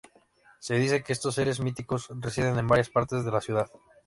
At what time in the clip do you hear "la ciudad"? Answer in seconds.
3.29-3.69